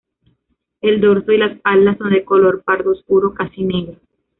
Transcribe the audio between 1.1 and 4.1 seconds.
y las alas son de color pardo oscuro, casi negro.